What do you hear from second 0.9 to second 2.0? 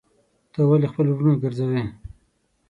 خپل وروڼه ګرځوې.